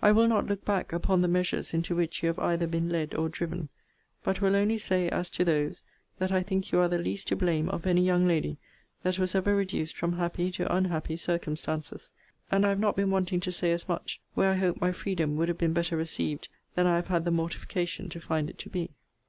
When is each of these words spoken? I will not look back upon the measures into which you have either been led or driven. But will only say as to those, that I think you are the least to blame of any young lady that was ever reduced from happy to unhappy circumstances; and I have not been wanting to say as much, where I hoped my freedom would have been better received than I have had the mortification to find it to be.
I 0.00 0.12
will 0.12 0.28
not 0.28 0.46
look 0.46 0.64
back 0.64 0.92
upon 0.92 1.20
the 1.20 1.26
measures 1.26 1.74
into 1.74 1.96
which 1.96 2.22
you 2.22 2.28
have 2.28 2.38
either 2.38 2.68
been 2.68 2.88
led 2.90 3.12
or 3.12 3.28
driven. 3.28 3.70
But 4.22 4.40
will 4.40 4.54
only 4.54 4.78
say 4.78 5.08
as 5.08 5.28
to 5.30 5.44
those, 5.44 5.82
that 6.20 6.30
I 6.30 6.44
think 6.44 6.70
you 6.70 6.78
are 6.78 6.86
the 6.86 6.96
least 7.00 7.26
to 7.26 7.34
blame 7.34 7.68
of 7.68 7.84
any 7.84 8.02
young 8.02 8.28
lady 8.28 8.58
that 9.02 9.18
was 9.18 9.34
ever 9.34 9.56
reduced 9.56 9.96
from 9.96 10.12
happy 10.12 10.52
to 10.52 10.72
unhappy 10.72 11.16
circumstances; 11.16 12.12
and 12.52 12.64
I 12.64 12.68
have 12.68 12.78
not 12.78 12.94
been 12.94 13.10
wanting 13.10 13.40
to 13.40 13.50
say 13.50 13.72
as 13.72 13.88
much, 13.88 14.20
where 14.34 14.52
I 14.52 14.58
hoped 14.58 14.80
my 14.80 14.92
freedom 14.92 15.34
would 15.38 15.48
have 15.48 15.58
been 15.58 15.72
better 15.72 15.96
received 15.96 16.48
than 16.76 16.86
I 16.86 16.94
have 16.94 17.08
had 17.08 17.24
the 17.24 17.32
mortification 17.32 18.08
to 18.10 18.20
find 18.20 18.48
it 18.48 18.58
to 18.58 18.70
be. 18.70 18.92